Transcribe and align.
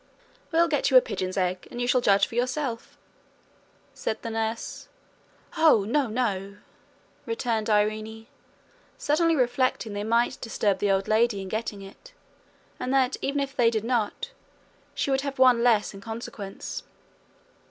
'We'll 0.51 0.67
get 0.67 0.89
you 0.89 0.97
a 0.97 0.99
pigeon's 0.99 1.37
egg, 1.37 1.67
and 1.69 1.79
you 1.79 1.85
shall 1.85 2.01
judge 2.01 2.25
for 2.25 2.33
yourself,' 2.33 2.97
said 3.93 4.19
the 4.23 4.31
nurse. 4.31 4.87
'Oh, 5.57 5.83
no, 5.83 6.07
no!' 6.07 6.57
returned 7.27 7.69
Irene, 7.69 8.25
suddenly 8.97 9.35
reflecting 9.35 9.93
they 9.93 10.03
might 10.03 10.41
disturb 10.41 10.79
the 10.79 10.89
old 10.89 11.07
lady 11.07 11.39
in 11.39 11.49
getting 11.49 11.83
it, 11.83 12.13
and 12.79 12.91
that 12.91 13.15
even 13.21 13.39
if 13.39 13.55
they 13.55 13.69
did 13.69 13.83
not, 13.83 14.31
she 14.95 15.11
would 15.11 15.21
have 15.21 15.37
one 15.37 15.61
less 15.61 15.93
in 15.93 16.01
consequence. 16.01 16.81